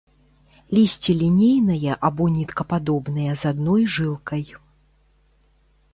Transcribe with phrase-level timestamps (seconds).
[0.77, 4.43] Лісце лінейнае або ніткападобнае з адной жылкай.